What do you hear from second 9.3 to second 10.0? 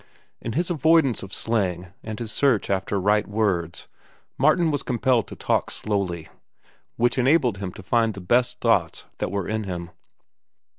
in him.